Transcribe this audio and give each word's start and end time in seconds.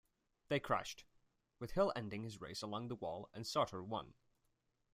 They 0.47 0.59
crashed, 0.59 1.05
with 1.59 1.73
Hill 1.73 1.93
ending 1.95 2.23
his 2.23 2.41
race 2.41 2.63
along 2.63 2.87
the 2.87 2.95
wall 2.95 3.29
and 3.35 3.45
Sauter 3.45 3.83
won. 3.83 4.15